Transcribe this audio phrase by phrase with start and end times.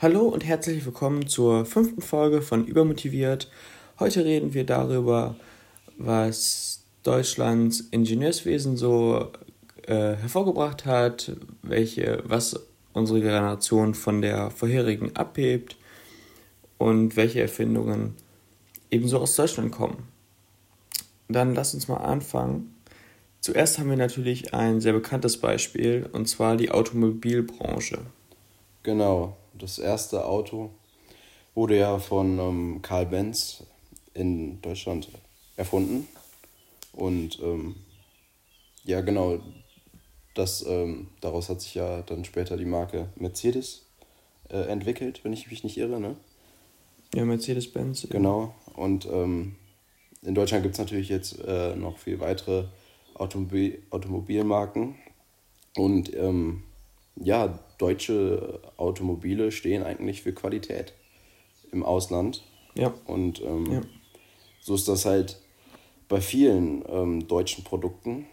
[0.00, 3.50] Hallo und herzlich willkommen zur fünften Folge von Übermotiviert.
[3.98, 5.36] Heute reden wir darüber,
[5.96, 9.32] was Deutschlands Ingenieurswesen so
[9.86, 11.32] äh, hervorgebracht hat,
[11.62, 12.58] welche, was
[12.92, 15.76] unsere Generation von der vorherigen abhebt
[16.78, 18.14] und welche Erfindungen
[18.90, 20.07] ebenso aus Deutschland kommen.
[21.28, 22.74] Dann lass uns mal anfangen.
[23.40, 28.00] Zuerst haben wir natürlich ein sehr bekanntes Beispiel, und zwar die Automobilbranche.
[28.82, 30.70] Genau, das erste Auto
[31.54, 33.64] wurde ja von ähm, Karl Benz
[34.14, 35.08] in Deutschland
[35.56, 36.08] erfunden.
[36.92, 37.76] Und ähm,
[38.84, 39.40] ja, genau,
[40.34, 43.86] das, ähm, daraus hat sich ja dann später die Marke Mercedes
[44.50, 46.16] äh, entwickelt, wenn ich mich nicht irre, ne?
[47.14, 48.06] Ja, Mercedes-Benz.
[48.10, 48.54] Genau.
[48.74, 49.56] Und ähm,
[50.22, 52.64] in Deutschland gibt es natürlich jetzt äh, noch viel weitere
[53.14, 54.96] Automobil Automobilmarken.
[55.76, 56.64] Und ähm,
[57.16, 60.92] ja, deutsche Automobile stehen eigentlich für Qualität
[61.72, 62.42] im Ausland.
[62.74, 62.92] Ja.
[63.06, 63.80] Und ähm, ja.
[64.60, 65.40] so ist das halt
[66.08, 68.26] bei vielen ähm, deutschen Produkten,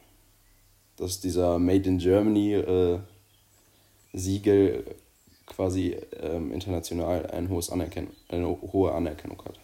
[0.97, 2.99] dass dieser Made in Germany äh,
[4.13, 4.85] Siegel
[5.45, 9.59] quasi ähm, international ein hohes Anerken eine hohe Anerkennung hat.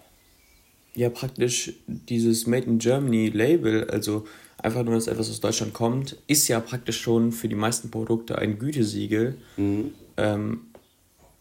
[0.94, 4.25] Ja, praktisch dieses Made in Germany Label, also
[4.58, 8.38] einfach nur, dass etwas aus Deutschland kommt, ist ja praktisch schon für die meisten Produkte
[8.38, 9.94] ein Gütesiegel, mhm.
[10.17, 10.61] ähm,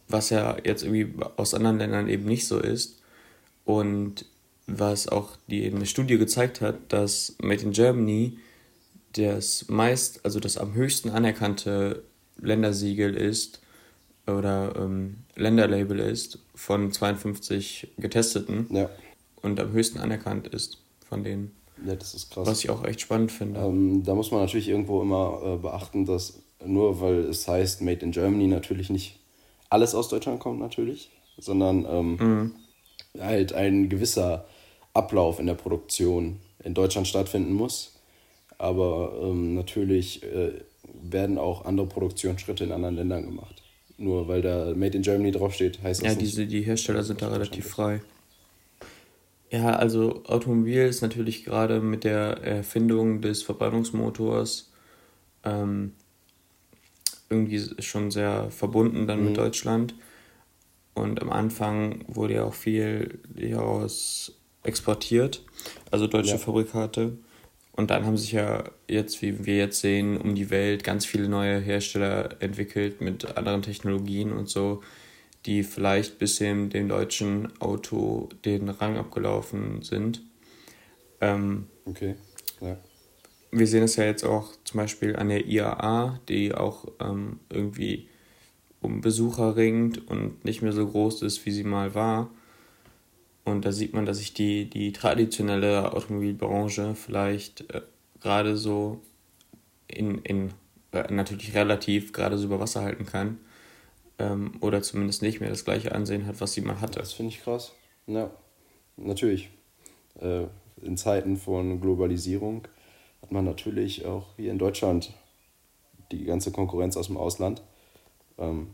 [0.08, 3.00] was ja jetzt irgendwie aus anderen Ländern eben nicht so ist.
[3.64, 4.24] Und
[4.66, 8.38] was auch die eine Studie gezeigt hat, dass Made in Germany
[9.12, 12.02] das meist, also das am höchsten anerkannte
[12.40, 13.60] Ländersiegel ist
[14.26, 18.88] oder ähm, Länderlabel ist von 52 Getesteten ja.
[19.42, 21.52] Und am höchsten anerkannt ist von denen.
[21.86, 22.46] Ja, das ist krass.
[22.46, 23.60] Was ich auch echt spannend finde.
[23.60, 28.04] Ähm, da muss man natürlich irgendwo immer äh, beachten, dass nur weil es heißt Made
[28.04, 29.18] in Germany natürlich nicht
[29.70, 32.54] alles aus Deutschland kommt natürlich, sondern ähm, mhm.
[33.18, 34.44] halt ein gewisser
[34.92, 37.96] Ablauf in der Produktion in Deutschland stattfinden muss.
[38.58, 40.52] Aber ähm, natürlich äh,
[41.02, 43.62] werden auch andere Produktionsschritte in anderen Ländern gemacht.
[43.96, 46.36] Nur weil da Made in Germany draufsteht, heißt das ja, nicht.
[46.36, 48.00] Ja, die Hersteller sind da relativ frei.
[49.50, 54.70] Ja, also Automobil ist natürlich gerade mit der Erfindung des Verbrennungsmotors
[55.44, 55.92] ähm,
[57.28, 59.26] irgendwie schon sehr verbunden dann mhm.
[59.26, 59.94] mit Deutschland.
[60.94, 65.42] Und am Anfang wurde ja auch viel hieraus exportiert,
[65.90, 66.38] also deutsche ja.
[66.38, 67.16] Fabrikate.
[67.72, 71.28] Und dann haben sich ja jetzt, wie wir jetzt sehen, um die Welt ganz viele
[71.28, 74.82] neue Hersteller entwickelt mit anderen Technologien und so,
[75.46, 80.22] die vielleicht bisschen dem deutschen Auto den Rang abgelaufen sind.
[81.20, 82.16] Ähm, okay,
[82.60, 82.76] ja.
[83.52, 88.08] Wir sehen es ja jetzt auch zum Beispiel an der IAA, die auch ähm, irgendwie
[88.80, 92.30] um Besucher ringt und nicht mehr so groß ist, wie sie mal war.
[93.44, 97.82] Und da sieht man, dass sich die, die traditionelle Automobilbranche vielleicht äh,
[98.20, 99.00] gerade so
[99.88, 100.52] in, in
[100.92, 103.38] äh, natürlich relativ gerade so über Wasser halten kann
[104.20, 106.98] ähm, oder zumindest nicht mehr das gleiche Ansehen hat, was sie mal hatte.
[106.98, 107.72] Das finde ich krass.
[108.06, 108.30] Ja,
[108.96, 109.50] natürlich.
[110.20, 110.44] Äh,
[110.82, 112.66] in Zeiten von Globalisierung
[113.22, 115.12] hat man natürlich auch hier in Deutschland
[116.10, 117.62] die ganze Konkurrenz aus dem Ausland.
[118.38, 118.68] Ähm,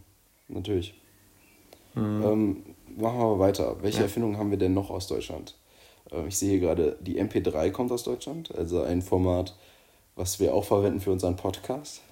[0.49, 0.95] natürlich.
[1.95, 2.23] Mhm.
[2.23, 2.65] Ähm,
[2.97, 3.83] machen wir mal weiter.
[3.83, 4.05] Welche ja.
[4.05, 5.56] Erfindungen haben wir denn noch aus Deutschland?
[6.11, 9.56] Äh, ich sehe hier gerade, die MP3 kommt aus Deutschland, also ein Format,
[10.15, 12.03] was wir auch verwenden für unseren Podcast.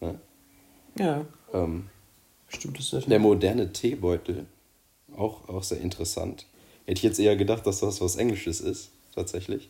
[0.00, 0.18] Ne?
[0.98, 1.24] Ja.
[1.52, 1.88] Ähm,
[2.54, 4.46] Stimmt das Der moderne Teebeutel,
[5.16, 6.46] auch, auch sehr interessant.
[6.86, 9.68] Hätte ich jetzt eher gedacht, dass das was Englisches ist, tatsächlich.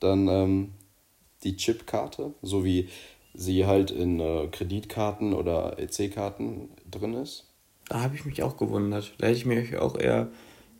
[0.00, 0.70] Dann ähm,
[1.44, 2.88] die Chipkarte, so wie
[3.34, 7.44] sie halt in äh, Kreditkarten oder EC-Karten drin ist.
[7.88, 9.14] Da habe ich mich auch gewundert.
[9.18, 10.28] Da hätte ich mir auch eher,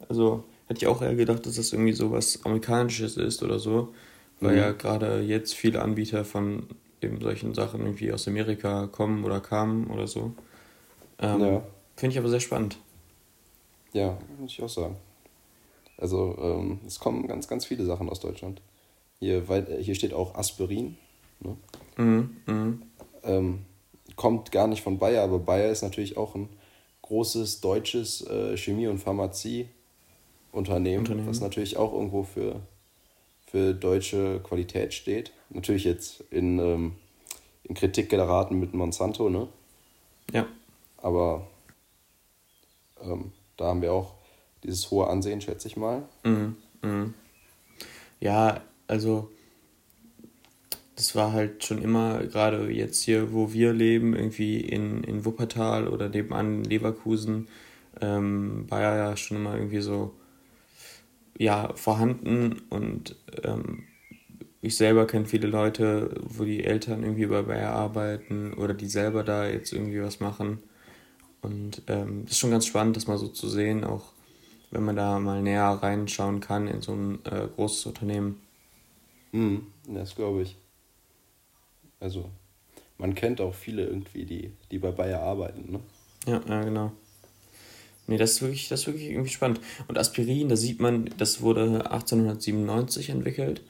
[0.09, 3.95] also hätte ich auch eher gedacht, dass das irgendwie so was Amerikanisches ist oder so.
[4.41, 4.59] Weil mhm.
[4.59, 6.67] ja gerade jetzt viele Anbieter von
[7.03, 10.33] eben solchen Sachen irgendwie aus Amerika kommen oder kamen oder so.
[11.19, 11.63] Ähm, ja.
[11.97, 12.79] Finde ich aber sehr spannend.
[13.93, 14.97] Ja, muss ich auch sagen.
[15.99, 18.63] Also ähm, es kommen ganz, ganz viele Sachen aus Deutschland.
[19.19, 20.97] Hier, weil, hier steht auch Aspirin.
[21.41, 21.57] Ne?
[21.97, 22.79] Mhm, mh.
[23.25, 23.59] ähm,
[24.17, 26.49] kommt gar nicht von Bayer, aber Bayer ist natürlich auch ein
[27.03, 29.71] großes deutsches äh, Chemie- und Pharmazieunternehmen,
[30.53, 31.27] Unternehmen.
[31.27, 32.61] was natürlich auch irgendwo für,
[33.51, 35.33] für deutsche Qualität steht.
[35.51, 36.93] Natürlich jetzt in, ähm,
[37.65, 39.49] in Kritik geraten mit Monsanto, ne?
[40.33, 40.47] Ja.
[40.99, 41.47] Aber
[43.03, 44.15] ähm, da haben wir auch
[44.63, 46.03] dieses hohe Ansehen, schätze ich mal.
[46.25, 46.57] Mhm.
[46.83, 47.15] Mhm.
[48.21, 49.31] Ja, also
[50.95, 55.89] das war halt schon immer, gerade jetzt hier, wo wir leben, irgendwie in, in Wuppertal
[55.89, 57.49] oder nebenan Leverkusen,
[58.01, 60.15] ähm, war ja schon immer irgendwie so
[61.41, 63.85] ja, vorhanden und ähm,
[64.61, 69.25] ich selber kenne viele Leute, wo die Eltern irgendwie bei Bayer arbeiten oder die selber
[69.25, 70.59] da jetzt irgendwie was machen.
[71.41, 74.13] Und ähm, das ist schon ganz spannend, das mal so zu sehen, auch
[74.71, 78.43] wenn man da mal näher reinschauen kann in so ein äh, großes Unternehmen.
[79.33, 80.57] Mhm, das glaube ich.
[82.01, 82.29] Also,
[82.99, 85.81] man kennt auch viele irgendwie, die, die bei Bayer arbeiten, ne?
[86.27, 86.93] Ja, ja, genau.
[88.11, 89.61] Nee, das ist wirklich, das ist wirklich irgendwie spannend.
[89.87, 93.63] Und Aspirin, da sieht man, das wurde 1897 entwickelt.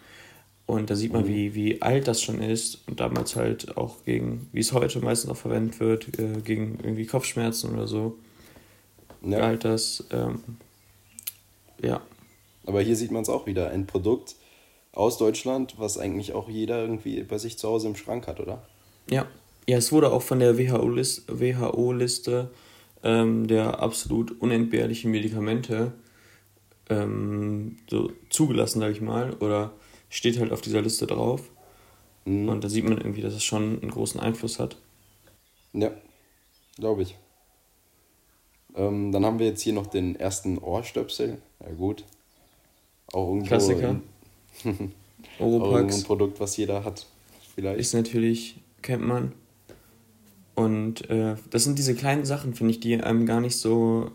[0.65, 1.29] Und da sieht man, mhm.
[1.29, 5.31] wie, wie alt das schon ist und damals halt auch gegen, wie es heute meistens
[5.31, 8.17] auch verwendet wird, äh, gegen irgendwie Kopfschmerzen oder so.
[9.23, 9.41] Ja.
[9.41, 10.43] Galt das, ähm,
[11.83, 12.01] ja.
[12.65, 14.37] Aber hier sieht man es auch wieder, ein Produkt
[14.93, 18.63] aus Deutschland, was eigentlich auch jeder irgendwie bei sich zu Hause im Schrank hat, oder?
[19.11, 19.27] Ja,
[19.69, 22.49] ja es wurde auch von der WHO-Liste WHO -Liste,
[23.03, 25.93] ähm, der absolut unentbehrlichen Medikamente
[26.89, 29.73] ähm, so zugelassen, sage ich mal, oder
[30.09, 31.51] steht halt auf dieser Liste drauf.
[32.25, 32.49] Mhm.
[32.49, 34.77] Und da sieht man irgendwie, dass es schon einen großen Einfluss hat.
[35.73, 35.93] Ja,
[36.77, 37.17] glaube ich.
[38.75, 41.39] Ähm, dann haben wir jetzt hier noch den ersten Ohrstöpsel.
[41.61, 42.05] Ja gut.
[43.13, 44.01] Auch irgendwo Klassiker.
[44.65, 44.93] In,
[45.39, 47.07] auch ein Produkt, was jeder hat.
[47.55, 47.81] Vielleicht.
[47.81, 49.33] Ist natürlich, kennt man.
[50.61, 54.11] Und äh, das sind diese kleinen Sachen, finde ich, die einem gar nicht so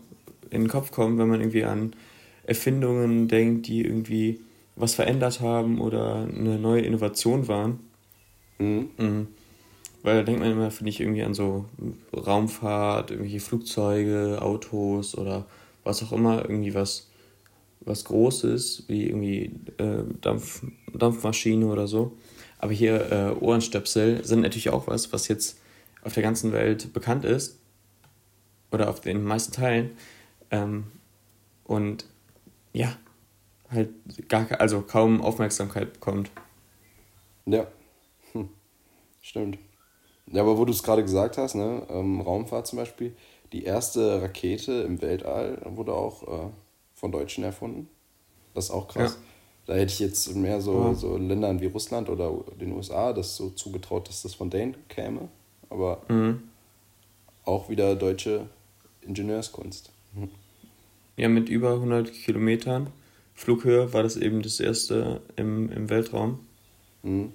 [0.50, 1.96] in den Kopf kommen, wenn man irgendwie an
[2.44, 4.40] Erfindungen denkt, die irgendwie
[4.76, 7.80] was verändert haben oder eine neue Innovation waren.
[8.58, 8.90] Mhm.
[8.96, 9.26] Mhm.
[10.04, 11.64] Weil da denkt man immer, finde ich, irgendwie an so
[12.14, 15.46] Raumfahrt, irgendwelche Flugzeuge, Autos oder
[15.82, 17.08] was auch immer, irgendwie was,
[17.80, 20.62] was Großes, wie irgendwie äh, Dampf,
[20.94, 22.16] Dampfmaschine oder so.
[22.58, 25.58] Aber hier äh, Ohrenstöpsel sind natürlich auch was, was jetzt
[26.06, 27.60] auf der ganzen Welt bekannt ist.
[28.70, 29.96] Oder auf den meisten Teilen.
[30.50, 30.84] Ähm,
[31.64, 32.06] und
[32.72, 32.96] ja,
[33.70, 33.90] halt
[34.28, 36.30] gar, also kaum Aufmerksamkeit bekommt.
[37.44, 37.66] Ja,
[38.32, 38.48] hm.
[39.20, 39.58] stimmt.
[40.30, 43.16] Ja, aber wo du es gerade gesagt hast, ne, ähm, Raumfahrt zum Beispiel,
[43.52, 46.50] die erste Rakete im Weltall wurde auch äh,
[46.94, 47.88] von Deutschen erfunden.
[48.54, 49.14] Das ist auch krass.
[49.14, 49.22] Ja.
[49.66, 50.94] Da hätte ich jetzt mehr so, ja.
[50.94, 55.28] so Ländern wie Russland oder den USA das so zugetraut, dass das von denen käme.
[55.70, 56.42] Aber mhm.
[57.44, 58.48] auch wieder deutsche
[59.02, 59.90] Ingenieurskunst.
[60.14, 60.30] Mhm.
[61.16, 62.88] Ja, mit über 100 Kilometern
[63.34, 66.40] Flughöhe war das eben das erste im, im Weltraum.
[67.02, 67.32] Mhm.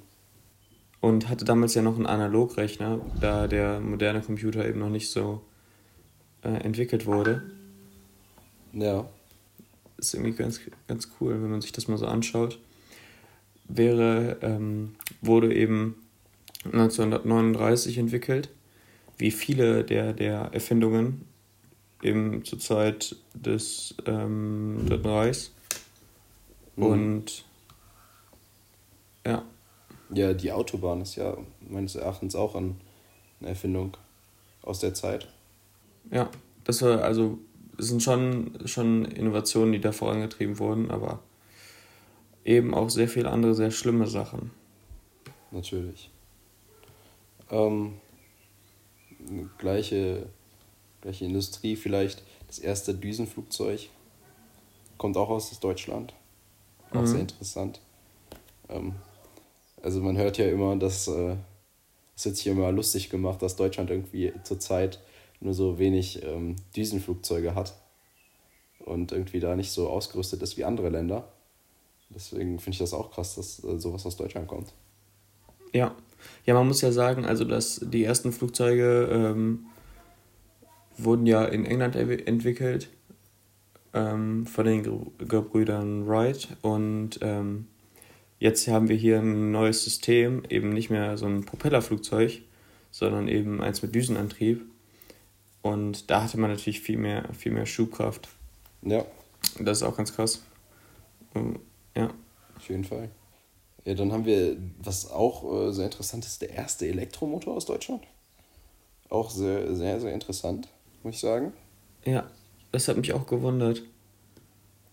[1.00, 5.42] Und hatte damals ja noch einen Analogrechner, da der moderne Computer eben noch nicht so
[6.44, 7.44] äh, entwickelt wurde.
[8.74, 9.07] Ja.
[9.98, 12.60] Ist irgendwie ganz, ganz cool, wenn man sich das mal so anschaut.
[13.66, 15.95] Wäre, ähm, wurde eben
[16.66, 18.50] 1939 entwickelt,
[19.18, 21.25] wie viele der, der Erfindungen
[22.02, 25.52] eben zur Zeit des ähm, Dritten Reichs.
[26.75, 26.84] Mhm.
[26.84, 27.46] Und
[29.25, 29.44] ja.
[30.13, 31.38] Ja, die Autobahn ist ja
[31.69, 32.75] meines Erachtens auch eine
[33.42, 33.96] Erfindung
[34.62, 35.28] aus der Zeit.
[36.12, 36.30] Ja,
[36.64, 37.40] das war also
[37.78, 41.19] es sind schon, schon Innovationen, die da vorangetrieben wurden, aber
[42.46, 44.52] eben auch sehr viele andere sehr schlimme Sachen.
[45.52, 46.09] Natürlich.
[47.52, 48.00] Ähm,
[49.58, 50.28] gleiche,
[51.02, 52.24] gleiche Industrie vielleicht.
[52.48, 53.90] Das erste Düsenflugzeug
[54.98, 56.14] kommt auch aus Deutschland.
[56.92, 57.08] Auch mhm.
[57.08, 57.80] sehr interessant.
[58.70, 58.96] Ähm,
[59.81, 61.36] also man hört ja immer, dass äh,
[62.16, 65.00] es wird sich immer lustig gemacht, dass Deutschland irgendwie zurzeit
[65.40, 67.74] nur so wenig ähm, Düsenflugzeuge hat
[68.80, 71.28] und irgendwie da nicht so ausgerüstet ist wie andere Länder.
[72.10, 74.74] Deswegen finde ich das auch krass, dass äh, sowas aus Deutschland kommt.
[75.74, 75.96] Ja.
[76.45, 79.66] Ja, man muss ja sagen, also dass die ersten Flugzeuge ähm,
[80.97, 82.90] wurden ja in England entwickelt
[83.94, 84.83] ähm, von den
[85.18, 86.49] Gebrüdern Wright.
[86.61, 87.68] Und ähm,
[88.40, 92.42] jetzt haben wir hier ein neues System, eben nicht mehr so ein Propellerflugzeug,
[92.92, 94.61] sondern eben eins mit Düsenantrieb.
[95.61, 98.30] Und da hatte man natürlich viel mehr, viel mehr Schubkraft.
[98.81, 99.06] Ja.
[99.59, 100.44] Das ist auch ganz krass.
[101.95, 102.09] Ja.
[102.56, 103.09] Auf jeden Fall.
[103.85, 108.04] Ja, dann haben wir, was auch äh, sehr interessant ist, der erste Elektromotor aus Deutschland.
[109.09, 110.68] Auch sehr, sehr, sehr interessant,
[111.04, 111.54] muss ich sagen.
[112.06, 112.30] Ja,
[112.71, 113.81] das hat mich auch gewundert.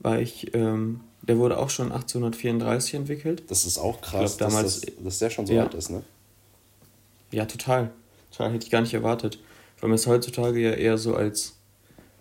[0.01, 3.43] Weil ich, ähm, der wurde auch schon 1834 entwickelt.
[3.49, 5.65] Das ist auch krass, glaub, damals, dass, das, dass der schon so ja.
[5.65, 6.03] alt ist, ne?
[7.31, 7.91] Ja, total.
[8.31, 9.39] Total hätte ich gar nicht erwartet.
[9.81, 11.58] Weil man es heutzutage ja eher so als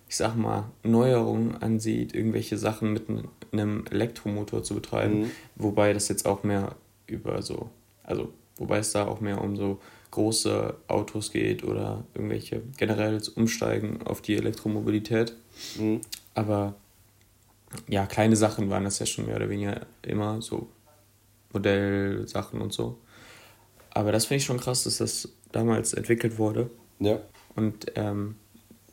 [0.10, 3.06] ich sag mal, Neuerungen ansieht, irgendwelche Sachen mit
[3.52, 5.32] einem Elektromotor zu betreiben, mhm.
[5.56, 6.76] wobei das jetzt auch mehr
[7.08, 7.70] über so,
[8.04, 9.80] also wobei es da auch mehr um so
[10.12, 15.36] große Autos geht oder irgendwelche generell Umsteigen auf die Elektromobilität.
[15.78, 16.02] Mhm.
[16.34, 16.76] Aber
[17.88, 20.70] ja, kleine Sachen waren das ja schon mehr oder weniger immer, so
[21.52, 22.98] Modellsachen und so.
[23.90, 26.70] Aber das finde ich schon krass, dass das damals entwickelt wurde.
[27.00, 27.20] Ja.
[27.56, 28.36] Und ähm,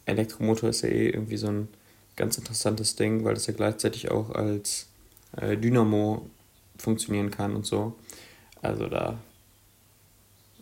[0.07, 1.69] Elektromotor ist ja eh irgendwie so ein
[2.17, 4.89] ganz interessantes Ding, weil das ja gleichzeitig auch als
[5.37, 6.27] äh, Dynamo
[6.77, 7.95] funktionieren kann und so.
[8.63, 9.19] Also da,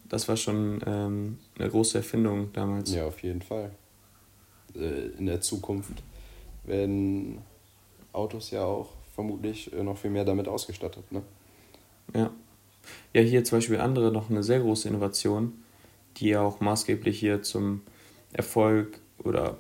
[0.09, 2.93] das war schon ähm, eine große Erfindung damals.
[2.93, 3.71] Ja, auf jeden Fall.
[4.75, 6.03] Äh, in der Zukunft
[6.65, 7.39] werden
[8.13, 11.23] Autos ja auch vermutlich äh, noch viel mehr damit ausgestattet, ne?
[12.15, 12.31] Ja.
[13.15, 15.53] Ja, hier zum Beispiel andere noch eine sehr große Innovation,
[16.17, 17.83] die ja auch maßgeblich hier zum
[18.33, 19.57] Erfolg oder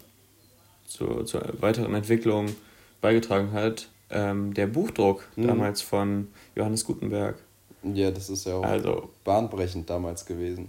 [0.87, 2.49] zur, zur weiteren Entwicklung
[3.01, 3.89] beigetragen hat.
[4.11, 5.47] Ähm, der Buchdruck mhm.
[5.47, 7.37] damals von Johannes Gutenberg.
[7.83, 10.69] Ja, das ist ja auch also, bahnbrechend damals gewesen.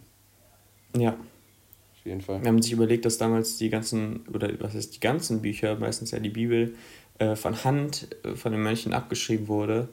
[0.97, 1.09] Ja.
[1.09, 2.41] Auf jeden Fall.
[2.41, 6.11] Wir haben sich überlegt, dass damals die ganzen, oder was heißt die ganzen Bücher, meistens
[6.11, 6.75] ja die Bibel,
[7.19, 9.89] äh, von Hand äh, von den Mönchen abgeschrieben wurde.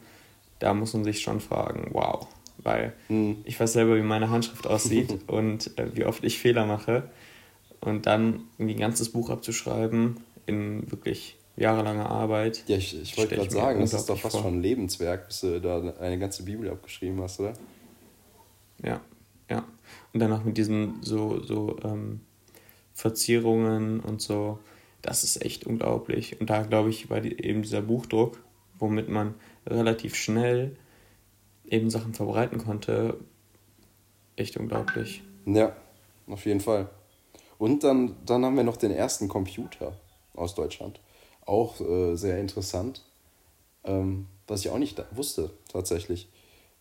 [0.58, 2.26] Da muss man sich schon fragen, wow.
[2.58, 3.38] Weil mhm.
[3.44, 7.04] ich weiß selber, wie meine Handschrift aussieht und äh, wie oft ich Fehler mache.
[7.80, 12.64] Und dann irgendwie ein ganzes Buch abzuschreiben in wirklich jahrelanger Arbeit.
[12.66, 14.42] Ja, ich, ich wollte gerade sagen, das ist doch fast vor.
[14.42, 17.52] schon ein Lebenswerk, bis du da eine ganze Bibel abgeschrieben hast, oder?
[18.82, 19.00] Ja,
[19.48, 19.64] ja.
[20.12, 22.20] Und dann auch mit diesen so, so ähm,
[22.92, 24.58] Verzierungen und so.
[25.02, 26.40] Das ist echt unglaublich.
[26.40, 28.42] Und da, glaube ich, war die, eben dieser Buchdruck,
[28.78, 29.34] womit man
[29.66, 30.76] relativ schnell
[31.66, 33.18] eben Sachen verbreiten konnte,
[34.36, 35.22] echt unglaublich.
[35.46, 35.76] Ja,
[36.26, 36.90] auf jeden Fall.
[37.60, 39.92] Und dann, dann haben wir noch den ersten Computer
[40.32, 40.98] aus Deutschland.
[41.44, 43.04] Auch äh, sehr interessant.
[43.84, 46.30] Ähm, was ich auch nicht wusste, tatsächlich.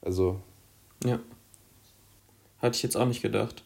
[0.02, 0.40] Also.
[1.04, 1.20] Ja.
[2.60, 3.66] Hatte ich jetzt auch nicht gedacht.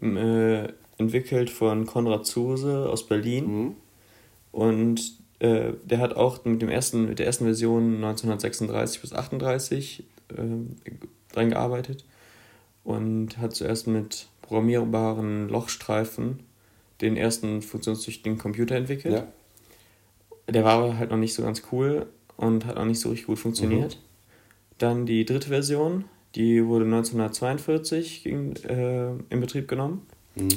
[0.00, 3.46] Äh, entwickelt von Konrad Zuse aus Berlin.
[3.46, 3.76] Mhm.
[4.50, 10.00] Und äh, der hat auch mit, dem ersten, mit der ersten Version 1936 bis 38
[10.00, 10.34] äh,
[11.32, 12.04] dran gearbeitet.
[12.84, 16.40] Und hat zuerst mit programmierbaren Lochstreifen
[17.00, 19.14] den ersten funktionstüchtigen Computer entwickelt.
[19.14, 20.52] Ja.
[20.52, 23.38] Der war halt noch nicht so ganz cool und hat auch nicht so richtig gut
[23.38, 23.96] funktioniert.
[23.96, 24.00] Mhm.
[24.78, 30.48] Dann die dritte Version, die wurde 1942 ging, äh, in Betrieb genommen mhm.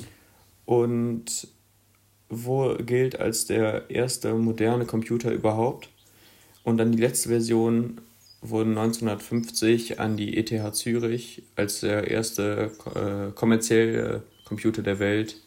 [0.65, 1.48] und
[2.29, 5.89] wo gilt als der erste moderne Computer überhaupt.
[6.63, 8.01] Und dann die letzte Version
[8.49, 15.37] wurde 1950 an die ETH Zürich als der erste äh, kommerzielle Computer der Welt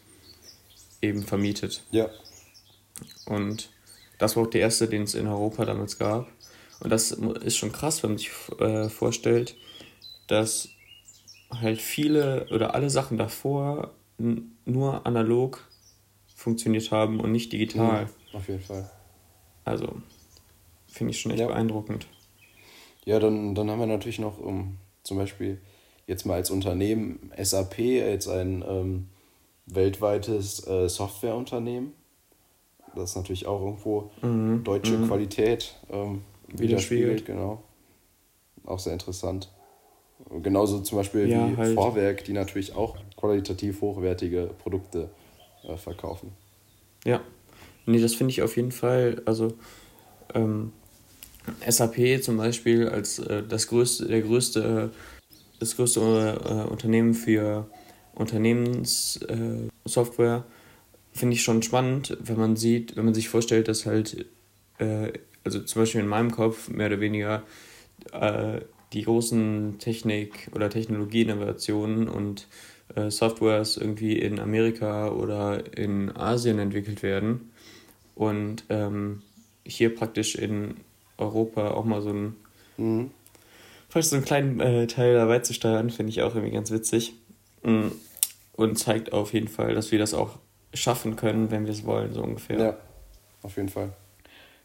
[1.01, 1.83] eben vermietet.
[1.91, 2.09] Ja.
[3.27, 3.71] Und
[4.19, 6.29] das war auch der erste, den es in Europa damals gab.
[6.81, 9.57] Und das ist schon krass, wenn man sich äh, vorstellt,
[10.27, 10.69] dass
[11.51, 15.67] halt viele oder alle Sachen davor nur analog
[16.35, 18.05] funktioniert haben und nicht digital.
[18.05, 18.91] Mhm, auf jeden Fall.
[19.65, 20.01] Also,
[20.87, 21.47] finde ich schon echt ja.
[21.47, 22.07] beeindruckend.
[23.09, 25.57] Ja, dann, dann haben wir natürlich noch um, zum Beispiel
[26.07, 29.07] jetzt mal als Unternehmen SAP, als ein ähm,
[29.65, 31.95] weltweites äh, Softwareunternehmen.
[32.95, 34.63] Das ist natürlich auch irgendwo mhm.
[34.63, 35.07] deutsche mhm.
[35.07, 37.25] Qualität ähm, widerspiegelt.
[37.25, 37.63] Genau.
[38.67, 39.51] Auch sehr interessant.
[40.43, 41.75] Genauso zum Beispiel ja, wie halt.
[41.77, 45.09] Vorwerk, die natürlich auch qualitativ hochwertige Produkte
[45.67, 46.33] äh, verkaufen.
[47.07, 47.23] Ja,
[47.87, 49.23] nee, das finde ich auf jeden Fall.
[49.25, 49.55] Also
[50.35, 50.73] ähm,
[51.69, 54.91] SAP zum Beispiel als äh, das größte, der größte,
[55.59, 57.69] das größte äh, Unternehmen für
[58.15, 60.51] Unternehmenssoftware, äh,
[61.19, 64.27] finde ich schon spannend, wenn man sieht, wenn man sich vorstellt, dass halt,
[64.79, 65.13] äh,
[65.45, 67.43] also zum Beispiel in meinem Kopf mehr oder weniger
[68.13, 68.61] äh,
[68.93, 72.47] die großen Technik- oder Technologieinnovationen und
[72.95, 77.51] äh, Softwares irgendwie in Amerika oder in Asien entwickelt werden.
[78.15, 79.23] Und ähm,
[79.65, 80.77] hier praktisch in
[81.19, 82.37] Europa auch mal so einen,
[82.77, 83.11] mhm.
[83.89, 87.15] fast so einen kleinen äh, Teil dabei zu steuern, finde ich auch irgendwie ganz witzig.
[87.63, 87.93] Mhm.
[88.53, 90.39] Und zeigt auf jeden Fall, dass wir das auch
[90.75, 92.59] schaffen können, wenn wir es wollen, so ungefähr.
[92.59, 92.77] Ja,
[93.43, 93.93] auf jeden Fall.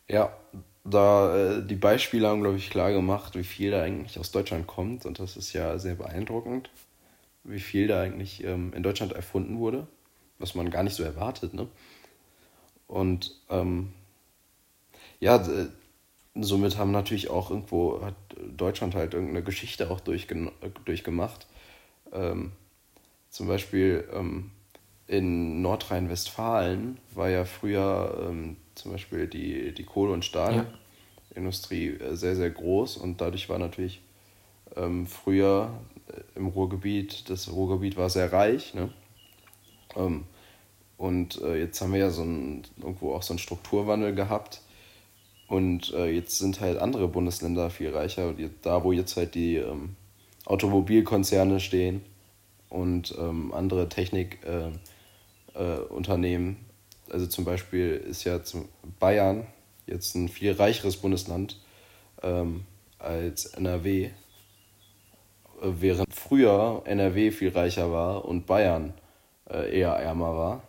[0.08, 0.36] Ja,
[0.84, 4.68] da äh, die Beispiele haben, glaube ich, klar gemacht, wie viel da eigentlich aus Deutschland
[4.68, 5.06] kommt.
[5.06, 6.70] Und das ist ja sehr beeindruckend,
[7.44, 9.88] wie viel da eigentlich ähm, in Deutschland erfunden wurde,
[10.40, 11.54] was man gar nicht so erwartet.
[11.54, 11.68] Ne?
[12.88, 13.94] Und ähm,
[15.20, 15.42] ja,
[16.36, 18.16] somit haben natürlich auch irgendwo, hat
[18.56, 21.48] Deutschland halt irgendeine Geschichte auch durchgemacht.
[22.12, 22.52] Ähm,
[23.30, 24.52] zum Beispiel ähm,
[25.08, 32.36] in Nordrhein-Westfalen war ja früher ähm, zum Beispiel die, die Kohle- und Stahlindustrie äh, sehr,
[32.36, 34.02] sehr groß und dadurch war natürlich
[34.76, 35.72] ähm, früher
[36.08, 38.74] äh, im Ruhrgebiet, das Ruhrgebiet war sehr reich.
[38.74, 38.90] Ne?
[39.96, 40.26] Ähm,
[40.98, 44.62] und äh, jetzt haben wir ja so ein, irgendwo auch so einen Strukturwandel gehabt.
[45.54, 48.34] Und äh, jetzt sind halt andere Bundesländer viel reicher.
[48.64, 49.96] Da, wo jetzt halt die ähm,
[50.46, 52.02] Automobilkonzerne stehen
[52.70, 56.56] und ähm, andere Technikunternehmen.
[56.56, 58.68] Äh, äh, also zum Beispiel ist ja zum
[59.00, 59.46] Bayern
[59.86, 61.62] jetzt ein viel reicheres Bundesland
[62.24, 62.62] ähm,
[62.98, 64.10] als NRW
[65.62, 68.96] während früher NRW viel reicher war und Bayern
[69.52, 70.64] äh, eher ärmer war.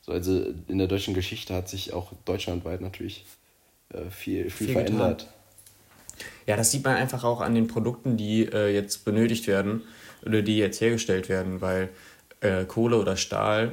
[0.00, 3.41] So, also in der deutschen Geschichte hat sich auch deutschlandweit natürlich äh,
[4.10, 5.20] viel, viel, viel verändert.
[5.20, 5.34] Getan.
[6.46, 9.82] Ja, das sieht man einfach auch an den Produkten, die äh, jetzt benötigt werden
[10.24, 11.88] oder die jetzt hergestellt werden, weil
[12.40, 13.72] äh, Kohle oder Stahl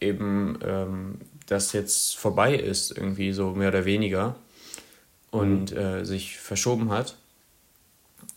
[0.00, 4.36] eben ähm, das jetzt vorbei ist, irgendwie so mehr oder weniger
[5.30, 5.78] und mhm.
[5.78, 7.16] äh, sich verschoben hat.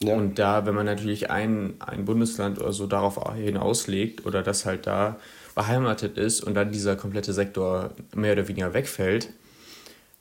[0.01, 0.15] Ja.
[0.15, 4.87] Und da, wenn man natürlich ein, ein Bundesland oder so darauf hinauslegt oder das halt
[4.87, 5.17] da
[5.55, 9.29] beheimatet ist und dann dieser komplette Sektor mehr oder weniger wegfällt,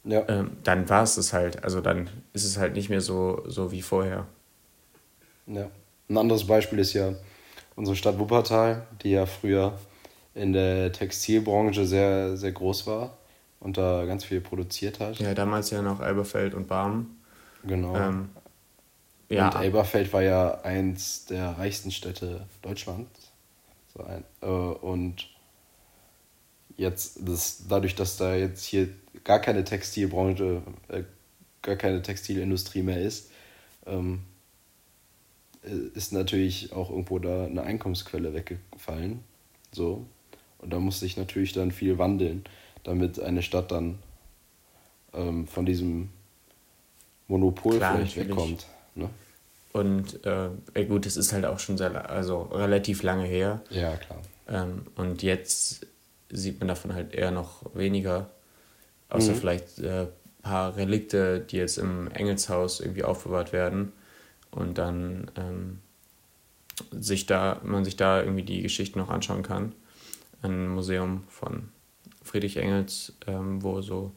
[0.05, 0.25] ja.
[0.29, 1.65] ähm, dann war es das halt.
[1.65, 4.27] Also dann ist es halt nicht mehr so, so wie vorher.
[5.47, 5.71] Ja.
[6.09, 7.15] Ein anderes Beispiel ist ja
[7.77, 9.79] unsere Stadt Wuppertal, die ja früher
[10.35, 13.19] in der Textilbranche sehr, sehr groß war
[13.61, 15.19] und da ganz viel produziert hat.
[15.19, 17.17] Ja, damals ja noch Elberfeld und Barm.
[17.65, 17.97] Genau.
[17.97, 18.31] Ähm,
[19.29, 19.49] ja.
[19.49, 23.33] Und Elberfeld war ja eins der reichsten Städte Deutschlands.
[23.95, 25.29] So ein, äh, und
[26.77, 28.89] jetzt, das, dadurch, dass da jetzt hier
[29.25, 31.03] gar keine Textilbranche, äh,
[31.63, 33.31] gar keine Textilindustrie mehr ist,
[33.87, 34.21] ähm,
[35.95, 39.21] ist natürlich auch irgendwo da eine Einkommensquelle weggefallen.
[39.73, 40.07] So.
[40.59, 42.45] Und da muss sich natürlich dann viel wandeln,
[42.85, 43.99] damit eine Stadt dann
[45.13, 46.11] ähm, von diesem
[47.29, 48.37] Monopol Klar, vielleicht natürlich.
[48.37, 48.67] wegkommt.
[48.95, 49.11] Ne?
[49.73, 53.63] Und äh, gut, es ist halt auch schon sehr, also relativ lange her.
[53.71, 54.21] Ja, klar.
[54.49, 55.87] Ähm, und jetzt
[56.31, 58.31] sieht man davon halt eher noch weniger.
[59.09, 59.37] Außer mhm.
[59.37, 60.07] vielleicht ein äh,
[60.43, 63.93] paar Relikte, die jetzt im Engelshaus irgendwie aufbewahrt werden.
[64.51, 65.79] Und dann ähm,
[66.93, 69.75] sich da, man sich da irgendwie die Geschichten noch anschauen kann.
[70.43, 71.69] Ein Museum von
[72.23, 74.13] Friedrich Engels, ähm, wo so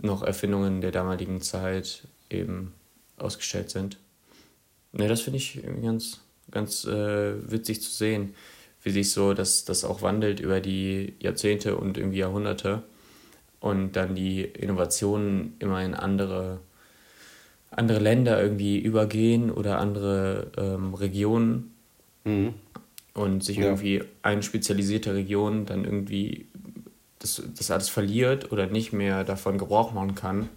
[0.00, 2.72] noch Erfindungen der damaligen Zeit eben
[3.18, 3.98] ausgestellt sind.
[4.92, 8.34] Ne, das finde ich ganz, ganz äh, witzig zu sehen,
[8.82, 12.82] wie sich so das, das auch wandelt über die Jahrzehnte und irgendwie Jahrhunderte
[13.62, 16.58] und dann die Innovationen immer in andere,
[17.70, 21.72] andere Länder irgendwie übergehen oder andere ähm, Regionen
[22.24, 22.54] mhm.
[23.14, 23.66] und sich ja.
[23.66, 26.46] irgendwie eine spezialisierte Region dann irgendwie
[27.20, 30.48] das, das alles verliert oder nicht mehr davon Gebrauch machen kann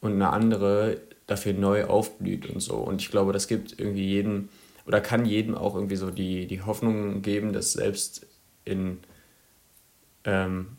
[0.00, 2.76] und eine andere dafür neu aufblüht und so.
[2.76, 4.48] Und ich glaube, das gibt irgendwie jedem
[4.86, 8.26] oder kann jedem auch irgendwie so die, die Hoffnung geben, dass selbst
[8.64, 8.98] in
[10.24, 10.78] ähm,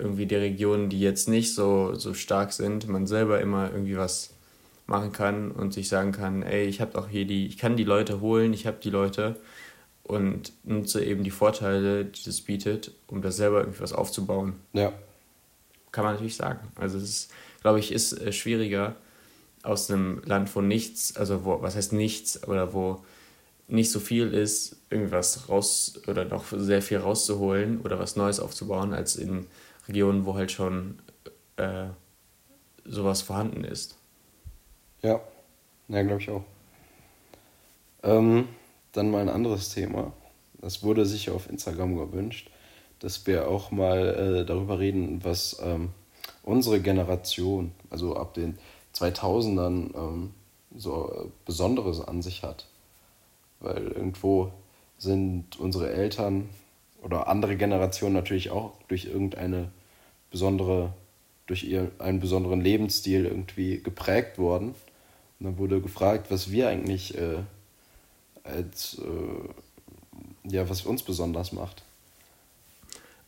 [0.00, 4.30] irgendwie die Regionen, die jetzt nicht so, so stark sind, man selber immer irgendwie was
[4.86, 7.84] machen kann und sich sagen kann, ey, ich habe auch hier die, ich kann die
[7.84, 9.36] Leute holen, ich habe die Leute
[10.02, 14.54] und nutze eben die Vorteile, die das bietet, um da selber irgendwie was aufzubauen.
[14.72, 14.92] Ja.
[15.92, 16.60] Kann man natürlich sagen.
[16.74, 18.96] Also es ist, glaube ich, ist äh, schwieriger,
[19.62, 23.04] aus einem Land, wo nichts, also wo, was heißt nichts, oder wo
[23.68, 28.94] nicht so viel ist, irgendwas raus oder noch sehr viel rauszuholen oder was Neues aufzubauen,
[28.94, 29.46] als in
[29.90, 31.00] Regionen, wo halt schon
[31.56, 31.88] äh,
[32.84, 33.96] sowas vorhanden ist.
[35.02, 35.20] Ja,
[35.88, 36.44] ja, glaube ich auch.
[38.04, 38.48] Ähm,
[38.92, 40.12] dann mal ein anderes Thema.
[40.60, 42.50] Das wurde sich auf Instagram gewünscht,
[43.00, 45.90] dass wir auch mal äh, darüber reden, was ähm,
[46.44, 48.58] unsere Generation, also ab den
[48.94, 50.34] 2000ern ähm,
[50.76, 52.66] so Besonderes an sich hat.
[53.58, 54.52] Weil irgendwo
[54.98, 56.48] sind unsere Eltern
[57.02, 59.72] oder andere Generationen natürlich auch durch irgendeine
[60.30, 60.92] besondere,
[61.46, 64.74] durch ihr, einen besonderen Lebensstil irgendwie geprägt worden.
[65.38, 67.38] Und dann wurde gefragt, was wir eigentlich äh,
[68.44, 71.82] als, äh, ja, was uns besonders macht.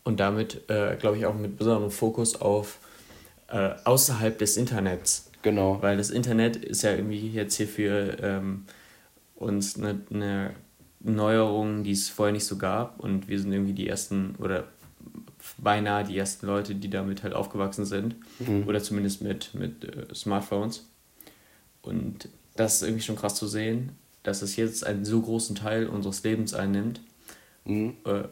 [0.04, 2.78] Und damit, äh, glaube ich, auch mit besonderem Fokus auf
[3.48, 5.30] äh, außerhalb des Internets.
[5.42, 5.80] Genau.
[5.80, 8.64] Weil das Internet ist ja irgendwie jetzt hier für ähm,
[9.36, 10.54] uns eine, eine
[11.00, 13.00] Neuerung, die es vorher nicht so gab.
[13.00, 14.64] Und wir sind irgendwie die ersten oder
[15.58, 18.16] beinahe die ersten Leute, die damit halt aufgewachsen sind.
[18.38, 18.66] Mhm.
[18.66, 20.86] Oder zumindest mit, mit äh, Smartphones.
[21.82, 25.88] Und das ist irgendwie schon krass zu sehen, dass es jetzt einen so großen Teil
[25.88, 27.00] unseres Lebens einnimmt,
[27.64, 27.94] mhm.
[28.04, 28.24] äh,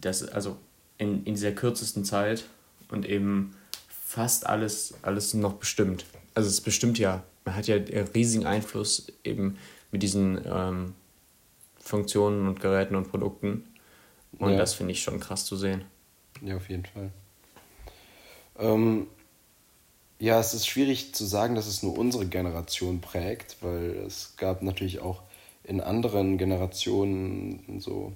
[0.00, 0.56] das, also
[0.96, 2.44] in, in dieser kürzesten Zeit
[2.90, 3.54] und eben
[3.88, 6.06] fast alles, alles noch bestimmt.
[6.34, 7.76] Also es bestimmt ja, man hat ja
[8.14, 9.58] riesigen Einfluss eben
[9.90, 10.94] mit diesen ähm,
[11.78, 13.64] Funktionen und Geräten und Produkten.
[14.38, 14.58] Und ja.
[14.58, 15.84] das finde ich schon krass zu sehen.
[16.42, 17.10] Ja, auf jeden Fall.
[18.58, 19.06] Ähm,
[20.18, 24.62] ja, es ist schwierig zu sagen, dass es nur unsere Generation prägt, weil es gab
[24.62, 25.22] natürlich auch
[25.64, 28.12] in anderen Generationen so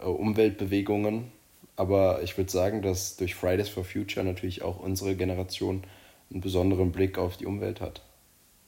[0.00, 1.32] äh, Umweltbewegungen.
[1.76, 5.84] Aber ich würde sagen, dass durch Fridays for Future natürlich auch unsere Generation
[6.30, 8.02] einen besonderen Blick auf die Umwelt hat.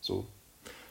[0.00, 0.26] So.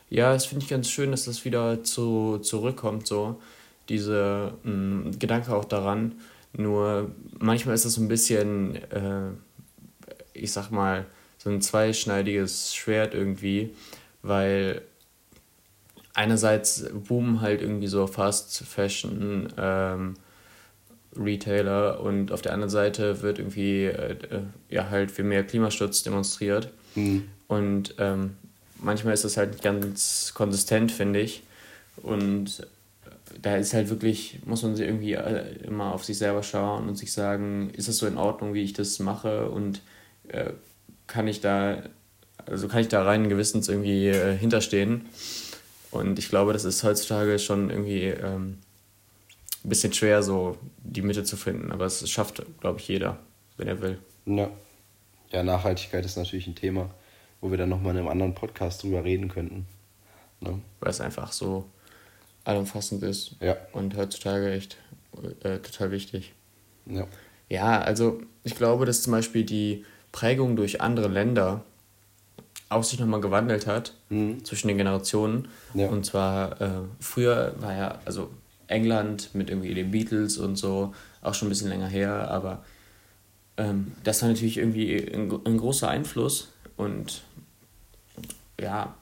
[0.10, 3.39] Ja, das finde ich ganz schön, dass das wieder zu, zurückkommt, so
[3.88, 6.19] diese mh, mm, Gedanke auch daran.
[6.53, 9.31] Nur manchmal ist das so ein bisschen, äh,
[10.33, 11.05] ich sag mal,
[11.38, 13.73] so ein zweischneidiges Schwert irgendwie,
[14.21, 14.81] weil
[16.13, 20.15] einerseits boomen halt irgendwie so Fast Fashion ähm,
[21.15, 24.17] Retailer und auf der anderen Seite wird irgendwie äh,
[24.69, 26.69] ja halt für mehr Klimaschutz demonstriert.
[26.95, 27.29] Mhm.
[27.47, 28.35] Und ähm,
[28.81, 31.43] manchmal ist das halt nicht ganz konsistent, finde ich.
[31.97, 32.67] Und
[33.41, 36.95] da ist halt wirklich, muss man sich irgendwie äh, immer auf sich selber schauen und
[36.95, 39.82] sich sagen, ist das so in Ordnung, wie ich das mache und
[40.28, 40.52] äh,
[41.08, 41.84] kann ich da,
[42.45, 45.06] also kann ich da rein gewissens irgendwie äh, hinterstehen.
[45.91, 48.60] Und ich glaube, das ist heutzutage schon irgendwie ähm,
[49.63, 51.71] ein bisschen schwer, so die Mitte zu finden.
[51.71, 53.17] Aber es schafft, glaube ich, jeder,
[53.58, 53.97] wenn er will.
[54.25, 54.52] Ja.
[55.32, 56.93] ja, Nachhaltigkeit ist natürlich ein Thema,
[57.41, 59.65] wo wir dann nochmal in einem anderen Podcast drüber reden könnten.
[60.41, 60.62] Ne?
[60.80, 61.65] Weil es einfach so
[62.43, 63.36] allumfassend ist.
[63.41, 63.58] Ja.
[63.73, 64.78] Und heutzutage echt
[65.43, 66.34] äh, total wichtig.
[66.86, 67.08] Ja.
[67.49, 71.63] Ja, also ich glaube, dass zum Beispiel die Prägung durch andere Länder
[72.69, 74.45] auch sich nochmal gewandelt hat mhm.
[74.45, 75.47] zwischen den Generationen.
[75.73, 75.88] Ja.
[75.88, 78.30] Und zwar äh, früher war ja, also
[78.67, 82.63] England mit irgendwie den Beatles und so, auch schon ein bisschen länger her, aber
[83.58, 87.23] ähm, das war natürlich irgendwie ein, ein großer Einfluss und
[88.60, 88.95] ja,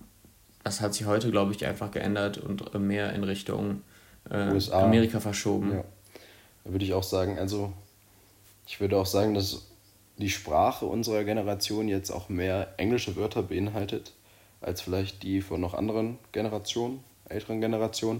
[0.67, 3.83] das hat sich heute, glaube ich, einfach geändert und mehr in Richtung
[4.29, 4.83] äh, USA.
[4.83, 5.71] Amerika verschoben.
[5.71, 5.83] Ja.
[6.65, 7.71] Da würde ich auch sagen, also
[8.67, 9.65] ich würde auch sagen, dass
[10.17, 14.11] die Sprache unserer Generation jetzt auch mehr englische Wörter beinhaltet,
[14.59, 16.99] als vielleicht die von noch anderen Generationen,
[17.29, 18.19] älteren Generationen.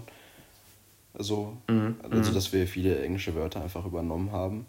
[1.12, 1.96] Also, mhm.
[2.02, 2.34] also mhm.
[2.34, 4.64] dass wir viele englische Wörter einfach übernommen haben.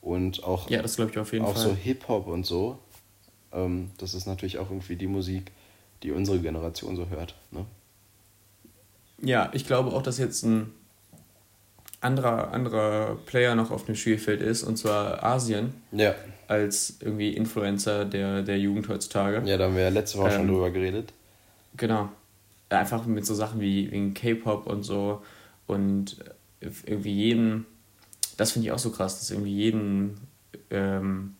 [0.00, 1.62] Und auch, ja, das ich auf jeden auch Fall.
[1.62, 2.80] so Hip-Hop und so.
[3.52, 5.52] Ähm, das ist natürlich auch irgendwie die Musik,
[6.02, 7.34] die unsere Generation so hört.
[7.50, 7.64] Ne?
[9.22, 10.72] Ja, ich glaube auch, dass jetzt ein
[12.00, 15.72] anderer, anderer Player noch auf dem Spielfeld ist, und zwar Asien.
[15.92, 16.14] Ja.
[16.48, 19.42] Als irgendwie Influencer der, der Jugend heutzutage.
[19.48, 21.12] Ja, da haben wir ja letzte Woche ähm, schon drüber geredet.
[21.76, 22.08] Genau.
[22.68, 25.22] Einfach mit so Sachen wie, wie K-Pop und so.
[25.66, 26.16] Und
[26.60, 27.66] irgendwie jeden,
[28.36, 30.14] das finde ich auch so krass, dass irgendwie jedem
[30.70, 31.34] ähm,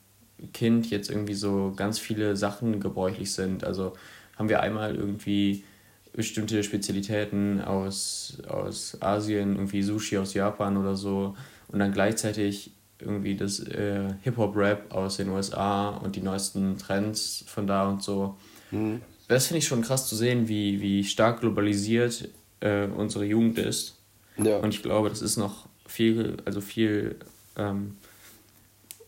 [0.52, 3.64] Kind jetzt irgendwie so ganz viele Sachen gebräuchlich sind.
[3.64, 3.94] Also
[4.36, 5.64] haben wir einmal irgendwie
[6.12, 11.34] bestimmte Spezialitäten aus, aus Asien, irgendwie Sushi aus Japan oder so
[11.68, 17.66] und dann gleichzeitig irgendwie das äh, Hip-Hop-Rap aus den USA und die neuesten Trends von
[17.66, 18.36] da und so.
[18.70, 19.00] Mhm.
[19.28, 22.28] Das finde ich schon krass zu sehen, wie, wie stark globalisiert
[22.60, 23.96] äh, unsere Jugend ist.
[24.36, 24.58] Ja.
[24.58, 27.16] Und ich glaube, das ist noch viel, also viel
[27.56, 27.96] ähm,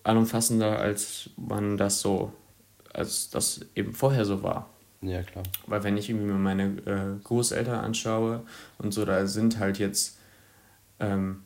[0.03, 2.33] allumfassender, als man das so,
[2.93, 4.71] als das eben vorher so war.
[5.05, 5.45] Ja, klar.
[5.67, 8.43] Weil wenn ich irgendwie mir meine äh, Großeltern anschaue
[8.79, 10.19] und so, da sind halt jetzt,
[10.99, 11.43] ähm,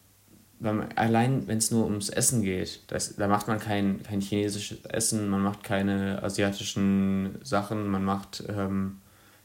[0.60, 4.84] man, allein wenn es nur ums Essen geht, das, da macht man kein, kein chinesisches
[4.84, 8.98] Essen, man macht keine asiatischen Sachen, man macht, ähm,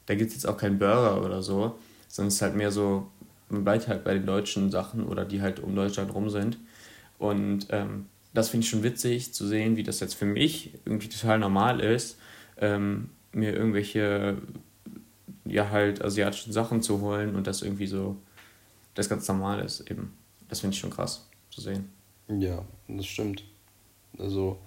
[0.05, 3.09] da gibt es jetzt auch keinen Burger oder so, sondern es ist halt mehr so,
[3.49, 6.57] man bleibt halt bei den deutschen Sachen oder die halt um Deutschland rum sind.
[7.17, 11.09] Und ähm, das finde ich schon witzig zu sehen, wie das jetzt für mich irgendwie
[11.09, 12.17] total normal ist,
[12.57, 14.37] ähm, mir irgendwelche,
[15.45, 18.15] ja halt asiatischen Sachen zu holen und das irgendwie so,
[18.95, 20.13] das ganz normal ist eben.
[20.49, 21.89] Das finde ich schon krass zu sehen.
[22.27, 23.43] Ja, das stimmt.
[24.17, 24.57] Also,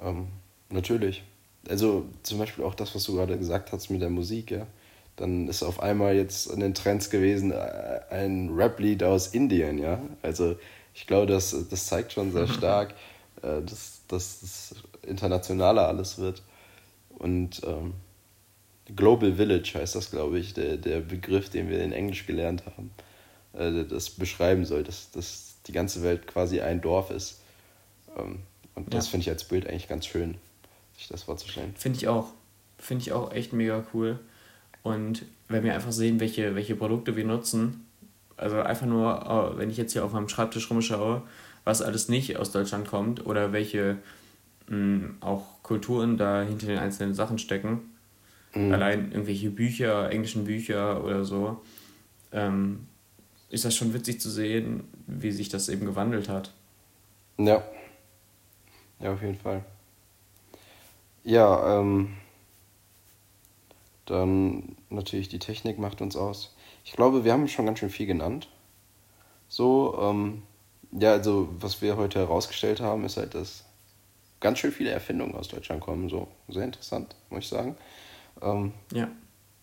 [0.00, 0.28] ähm,
[0.68, 1.22] natürlich.
[1.68, 4.66] Also zum Beispiel auch das, was du gerade gesagt hast mit der Musik, ja.
[5.16, 10.00] Dann ist auf einmal jetzt in den Trends gewesen äh, ein Rap-Lied aus Indien, ja.
[10.22, 10.56] Also
[10.94, 12.94] ich glaube, das, das zeigt schon sehr stark,
[13.42, 16.42] äh, dass, dass das internationaler alles wird.
[17.18, 17.94] Und ähm,
[18.94, 22.90] Global Village heißt das, glaube ich, der, der Begriff, den wir in Englisch gelernt haben,
[23.54, 27.40] äh, das beschreiben soll, dass, dass die ganze Welt quasi ein Dorf ist.
[28.16, 28.40] Ähm,
[28.74, 29.10] und das ja.
[29.12, 30.36] finde ich als Bild eigentlich ganz schön,
[30.96, 31.74] sich das vorzustellen.
[31.76, 32.28] Finde ich auch.
[32.78, 34.18] Finde ich auch echt mega cool.
[34.82, 37.86] Und wenn wir einfach sehen, welche, welche Produkte wir nutzen,
[38.36, 41.22] also einfach nur, äh, wenn ich jetzt hier auf meinem Schreibtisch rumschaue,
[41.64, 43.96] was alles nicht aus Deutschland kommt oder welche
[44.68, 47.90] mh, mm, auch Kulturen da hinter den einzelnen Sachen stecken.
[48.54, 48.72] Mhm.
[48.72, 51.62] Allein irgendwelche Bücher, englischen Bücher oder so.
[52.32, 52.86] Ähm,
[53.50, 56.52] ist das schon witzig zu sehen, wie sich das eben gewandelt hat.
[57.38, 57.62] Ja.
[58.98, 59.62] Ja, auf jeden Fall.
[61.22, 62.14] Ja, ähm,
[64.06, 66.54] dann natürlich die Technik macht uns aus.
[66.84, 68.48] Ich glaube, wir haben schon ganz schön viel genannt.
[69.48, 70.42] So, ähm,
[70.92, 73.65] ja, also was wir heute herausgestellt haben, ist halt, dass
[74.40, 76.08] ganz schön viele Erfindungen aus Deutschland kommen.
[76.08, 77.76] So, sehr interessant, muss ich sagen.
[78.42, 79.08] Ähm, ja.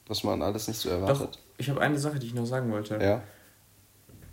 [0.08, 1.36] Was man alles nicht so erwartet.
[1.36, 3.00] Doch, ich habe eine Sache, die ich noch sagen wollte.
[3.02, 3.24] Ja.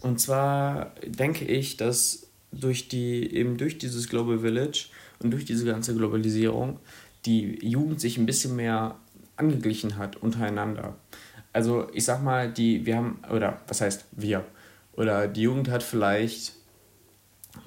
[0.01, 4.89] Und zwar denke ich, dass durch die, eben durch dieses Global Village
[5.23, 6.81] und durch diese ganze Globalisierung
[7.27, 8.97] die Jugend sich ein bisschen mehr
[9.37, 10.97] angeglichen hat untereinander.
[11.53, 14.45] Also ich sag mal, die, wir haben, oder was heißt wir?
[14.95, 16.55] Oder die Jugend hat vielleicht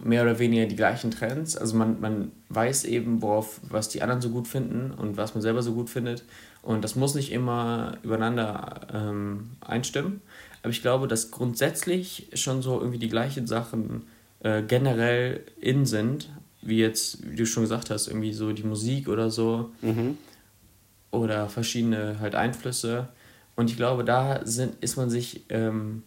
[0.04, 1.56] mehr oder weniger die gleichen Trends.
[1.56, 5.42] Also man, man weiß eben, worauf, was die anderen so gut finden und was man
[5.42, 6.24] selber so gut findet.
[6.62, 10.22] Und das muss nicht immer übereinander ähm, einstimmen.
[10.62, 14.04] Aber ich glaube, dass grundsätzlich schon so irgendwie die gleichen Sachen
[14.40, 16.30] äh, generell in sind,
[16.62, 19.72] wie jetzt, wie du schon gesagt hast, irgendwie so die Musik oder so.
[19.82, 20.18] Mhm.
[21.12, 23.10] Oder verschiedene halt Einflüsse.
[23.56, 26.04] Und ich glaube, da sind, ist man sich ähm,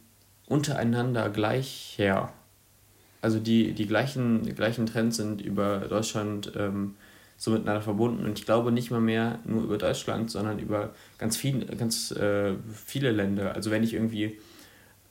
[0.47, 2.33] untereinander gleich her.
[3.27, 6.95] Also die, die, gleichen, die gleichen Trends sind über Deutschland ähm,
[7.37, 8.25] so miteinander verbunden.
[8.25, 12.53] Und ich glaube nicht mal mehr nur über Deutschland, sondern über ganz, viel, ganz äh,
[12.73, 13.57] viele Länder.
[13.57, 14.39] Also wenn ich irgendwie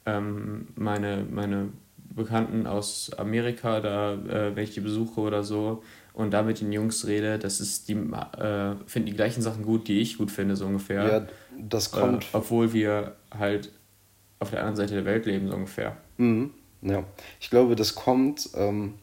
[0.06, 1.68] ähm, meine, meine
[2.16, 6.72] Bekannten aus Amerika, da, äh, wenn ich die besuche oder so und da mit den
[6.72, 10.56] Jungs rede, das ist die äh, finden die gleichen Sachen gut, die ich gut finde,
[10.56, 11.06] so ungefähr.
[11.06, 11.28] Ja,
[11.60, 12.24] das kommt.
[12.24, 13.74] Äh, obwohl wir halt
[14.40, 15.98] auf der anderen Seite der Welt leben, so ungefähr.
[16.16, 16.52] Mhm.
[16.86, 17.04] Ja,
[17.40, 18.94] ich glaube, das kommt ähm,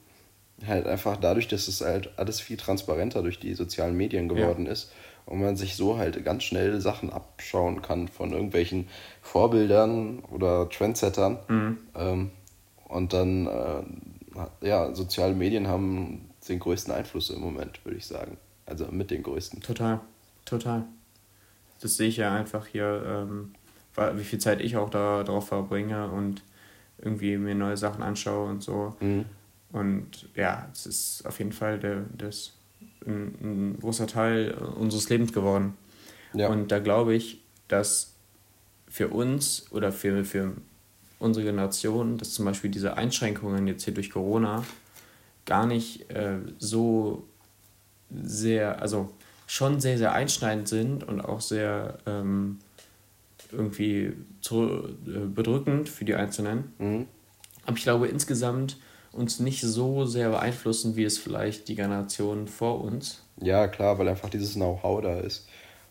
[0.66, 4.72] halt einfach dadurch, dass es halt alles viel transparenter durch die sozialen Medien geworden ja.
[4.72, 4.92] ist
[5.26, 8.88] und man sich so halt ganz schnell Sachen abschauen kann von irgendwelchen
[9.20, 11.38] Vorbildern oder Trendsettern.
[11.48, 11.78] Mhm.
[11.96, 12.30] Ähm,
[12.88, 18.36] und dann, äh, ja, soziale Medien haben den größten Einfluss im Moment, würde ich sagen.
[18.66, 19.60] Also mit den größten.
[19.60, 20.00] Total,
[20.44, 20.84] total.
[21.80, 23.54] Das sehe ich ja einfach hier, ähm,
[24.14, 26.42] wie viel Zeit ich auch da drauf verbringe und
[26.98, 28.94] irgendwie mir neue Sachen anschaue und so.
[29.00, 29.24] Mhm.
[29.72, 32.52] Und ja, es ist auf jeden Fall der, das
[33.07, 35.76] ein, ein großer Teil unseres Lebens geworden.
[36.35, 36.48] Ja.
[36.48, 38.14] Und da glaube ich, dass
[38.88, 40.52] für uns oder für, für
[41.18, 44.64] unsere Generation, dass zum Beispiel diese Einschränkungen jetzt hier durch Corona
[45.46, 47.26] gar nicht äh, so
[48.11, 49.11] sehr, also
[49.46, 52.59] schon sehr, sehr einschneidend sind und auch sehr ähm,
[53.52, 56.72] irgendwie zu, äh, bedrückend für die Einzelnen.
[56.78, 57.06] Mhm.
[57.66, 58.76] Aber ich glaube insgesamt
[59.12, 63.22] uns nicht so sehr beeinflussen, wie es vielleicht die Generation vor uns.
[63.40, 65.46] Ja, klar, weil einfach dieses Know-how da ist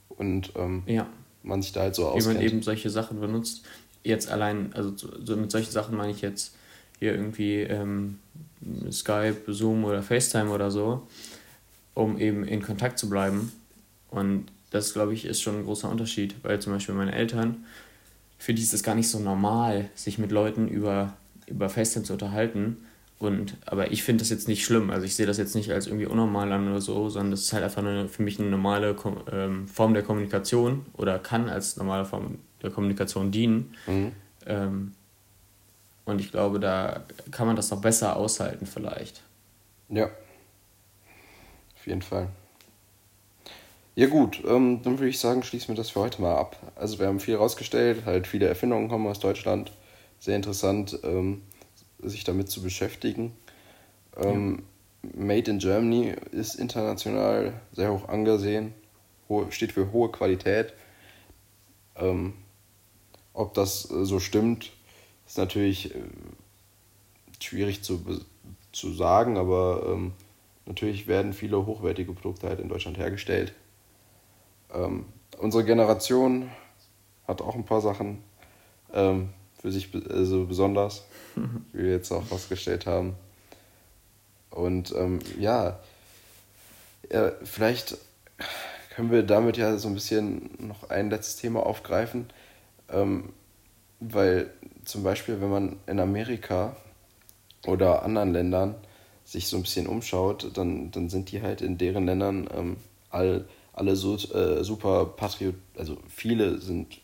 [0.10, 1.08] und ähm, ja.
[1.44, 2.40] man sich da halt so auskennt.
[2.40, 3.64] Wie man eben solche Sachen benutzt.
[4.04, 6.56] Jetzt allein, also so mit solchen Sachen meine ich jetzt
[7.00, 8.20] hier irgendwie ähm,
[8.92, 11.08] Skype, Zoom oder FaceTime oder so,
[11.94, 13.52] um eben in Kontakt zu bleiben.
[14.10, 17.66] Und das, glaube ich, ist schon ein großer Unterschied, weil zum Beispiel meine Eltern,
[18.40, 21.14] für die ist es gar nicht so normal, sich mit Leuten über,
[21.46, 22.78] über FaceTime zu unterhalten.
[23.20, 24.90] Und, aber ich finde das jetzt nicht schlimm.
[24.90, 27.54] Also ich sehe das jetzt nicht als irgendwie unnormal an oder so, sondern das ist
[27.54, 28.96] halt einfach eine, für mich eine normale
[29.32, 33.76] ähm, Form der Kommunikation oder kann als normale Form der Kommunikation dienen.
[33.86, 34.12] Mhm.
[34.48, 34.92] Ähm,
[36.06, 39.22] und ich glaube, da kann man das noch besser aushalten vielleicht.
[39.90, 40.10] Ja,
[41.76, 42.30] auf jeden Fall.
[44.02, 46.58] Ja gut, ähm, dann würde ich sagen, schließen wir das für heute mal ab.
[46.76, 49.72] Also wir haben viel rausgestellt, halt viele Erfindungen kommen aus Deutschland.
[50.18, 50.98] Sehr interessant.
[51.04, 51.44] Ähm,
[52.00, 53.38] sich damit zu beschäftigen.
[54.18, 54.64] Ähm,
[55.04, 55.10] ja.
[55.24, 58.74] Made in Germany ist international sehr hoch angesehen,
[59.52, 60.74] steht für hohe Qualität.
[61.96, 62.34] Ähm,
[63.34, 64.72] ob das äh, so stimmt,
[65.28, 66.00] ist natürlich äh,
[67.40, 68.04] schwierig zu,
[68.72, 70.14] zu sagen, aber ähm,
[70.66, 73.54] natürlich werden viele hochwertige Produkte halt in Deutschland hergestellt.
[74.74, 75.06] Ähm,
[75.38, 76.50] unsere Generation
[77.28, 78.24] hat auch ein paar Sachen
[78.94, 79.30] ähm,
[79.60, 81.04] für sich also besonders.
[81.74, 83.16] wie wir jetzt auch festgestellt haben.
[84.50, 85.80] Und ähm, ja,
[87.12, 87.98] ja, vielleicht
[88.94, 92.30] können wir damit ja so ein bisschen noch ein letztes Thema aufgreifen,
[92.90, 93.30] ähm,
[94.00, 94.52] weil
[94.84, 96.76] zum Beispiel, wenn man in Amerika
[97.66, 98.76] oder anderen Ländern
[99.24, 102.78] sich so ein bisschen umschaut, dann, dann sind die halt in deren Ländern ähm,
[103.10, 107.00] all, alle so, äh, super patriot, also viele sind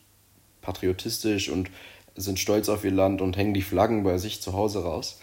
[0.62, 1.70] patriotistisch und
[2.16, 5.20] sind stolz auf ihr Land und hängen die Flaggen bei sich zu Hause raus.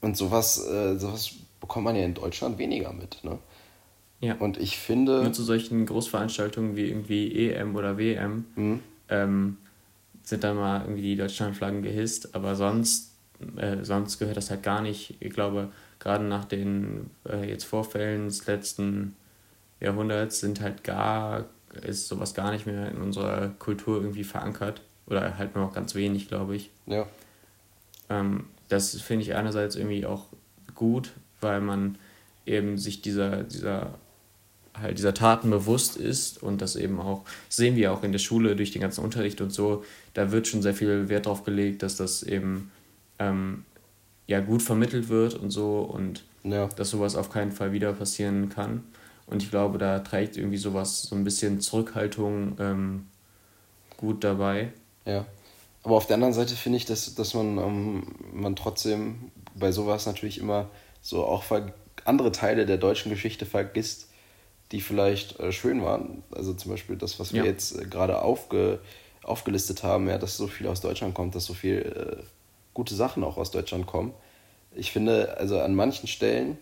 [0.00, 3.22] Und sowas, äh, sowas bekommt man ja in Deutschland weniger mit.
[3.22, 3.38] Ne?
[4.20, 4.34] Ja.
[4.36, 5.22] Und ich finde.
[5.22, 8.80] Nur zu solchen Großveranstaltungen wie irgendwie EM oder WM mhm.
[9.08, 9.56] ähm,
[10.22, 13.12] sind dann mal irgendwie die Deutschlandflaggen gehisst, aber sonst,
[13.56, 15.14] äh, sonst gehört das halt gar nicht.
[15.20, 19.14] Ich glaube, gerade nach den äh, jetzt Vorfällen des letzten
[19.84, 21.44] Jahrhunderts sind halt gar,
[21.82, 24.82] ist sowas gar nicht mehr in unserer Kultur irgendwie verankert.
[25.06, 26.70] Oder halt nur noch ganz wenig, glaube ich.
[26.86, 27.06] Ja.
[28.08, 30.26] Ähm, das finde ich einerseits irgendwie auch
[30.74, 31.98] gut, weil man
[32.46, 33.94] eben sich dieser, dieser
[34.80, 38.56] halt dieser Taten bewusst ist und das eben auch, sehen wir auch in der Schule
[38.56, 41.96] durch den ganzen Unterricht und so, da wird schon sehr viel Wert drauf gelegt, dass
[41.96, 42.70] das eben
[43.18, 43.64] ähm,
[44.26, 46.66] ja gut vermittelt wird und so und ja.
[46.66, 48.82] dass sowas auf keinen Fall wieder passieren kann.
[49.26, 53.06] Und ich glaube, da trägt irgendwie sowas, so ein bisschen Zurückhaltung ähm,
[53.96, 54.72] gut dabei.
[55.06, 55.24] Ja.
[55.82, 60.06] Aber auf der anderen Seite finde ich, dass, dass man, ähm, man trotzdem bei sowas
[60.06, 60.68] natürlich immer
[61.00, 61.44] so auch
[62.04, 64.08] andere Teile der deutschen Geschichte vergisst,
[64.72, 66.22] die vielleicht äh, schön waren.
[66.34, 67.50] Also zum Beispiel das, was wir ja.
[67.50, 68.80] jetzt äh, gerade aufge,
[69.22, 72.24] aufgelistet haben, ja, dass so viel aus Deutschland kommt, dass so viel äh,
[72.72, 74.12] gute Sachen auch aus Deutschland kommen.
[74.74, 76.58] Ich finde, also an manchen Stellen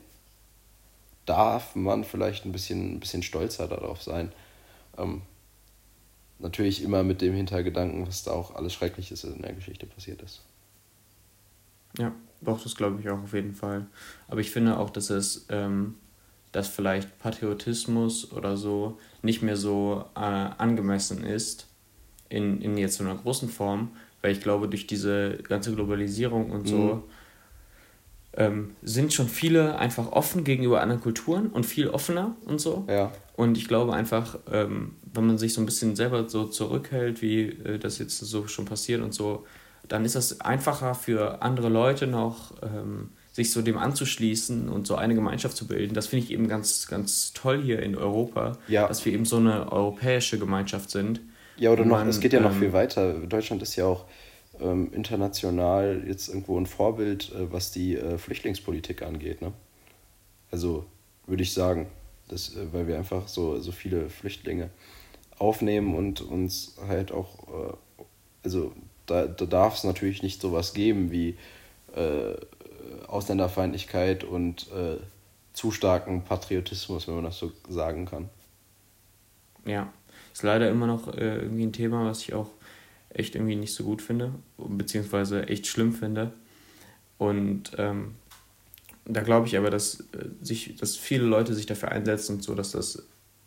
[1.26, 4.32] darf man vielleicht ein bisschen, ein bisschen stolzer darauf sein.
[4.98, 5.22] Ähm,
[6.38, 10.42] natürlich immer mit dem Hintergedanken, was da auch alles Schreckliches in der Geschichte passiert ist.
[11.98, 13.86] Ja, doch, das glaube ich auch auf jeden Fall.
[14.28, 15.96] Aber ich finde auch, dass es, ähm,
[16.50, 21.68] dass vielleicht Patriotismus oder so nicht mehr so äh, angemessen ist
[22.28, 23.90] in, in jetzt so einer großen Form,
[24.22, 27.02] weil ich glaube, durch diese ganze Globalisierung und so mhm.
[28.36, 32.84] Ähm, sind schon viele einfach offen gegenüber anderen Kulturen und viel offener und so.
[32.88, 33.12] Ja.
[33.36, 37.48] Und ich glaube einfach, ähm, wenn man sich so ein bisschen selber so zurückhält, wie
[37.48, 39.46] äh, das jetzt so schon passiert und so,
[39.88, 44.94] dann ist das einfacher für andere Leute noch, ähm, sich so dem anzuschließen und so
[44.94, 45.94] eine Gemeinschaft zu bilden.
[45.94, 48.86] Das finde ich eben ganz, ganz toll hier in Europa, ja.
[48.86, 51.20] dass wir eben so eine europäische Gemeinschaft sind
[51.56, 53.14] ja, oder noch, man, es geht ja noch ähm, viel weiter.
[53.14, 54.06] Deutschland ist ja auch
[54.62, 59.42] ähm, international jetzt irgendwo ein Vorbild, äh, was die äh, Flüchtlingspolitik angeht.
[59.42, 59.52] Ne?
[60.50, 60.86] Also
[61.26, 61.88] würde ich sagen,
[62.28, 64.70] dass, äh, weil wir einfach so, so viele Flüchtlinge
[65.38, 68.04] aufnehmen und uns halt auch, äh,
[68.44, 68.72] also
[69.06, 71.36] da, da darf es natürlich nicht sowas geben wie
[71.94, 72.34] äh,
[73.08, 74.96] Ausländerfeindlichkeit und äh,
[75.52, 78.30] zu starken Patriotismus, wenn man das so sagen kann.
[79.66, 79.92] Ja,
[80.32, 82.48] ist leider immer noch irgendwie ein Thema, was ich auch
[83.14, 86.32] echt irgendwie nicht so gut finde, beziehungsweise echt schlimm finde.
[87.18, 88.14] Und ähm,
[89.04, 92.54] da glaube ich aber, dass, äh, sich, dass viele Leute sich dafür einsetzen und so,
[92.54, 93.04] dass das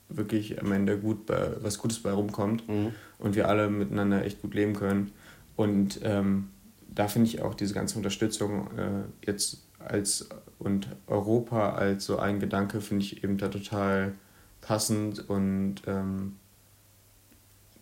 [0.10, 2.93] wirklich am Ende gut bei, was Gutes bei rumkommt mhm.
[3.17, 5.12] und wir alle miteinander echt gut leben können.
[5.56, 6.49] Und ähm,
[6.93, 12.39] da finde ich auch diese ganze Unterstützung äh, jetzt als und Europa als so ein
[12.39, 14.13] Gedanke finde ich eben da total
[14.62, 16.38] passend und ähm,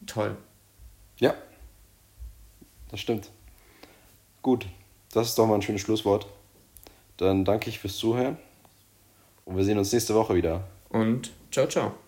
[0.05, 0.35] toll.
[1.17, 1.35] Ja,
[2.93, 3.31] das stimmt.
[4.43, 4.67] Gut,
[5.13, 6.27] das ist doch mal ein schönes Schlusswort.
[7.17, 8.37] Dann danke ich fürs Zuhören
[9.45, 10.67] und wir sehen uns nächste Woche wieder.
[10.89, 12.02] Und ciao, ciao.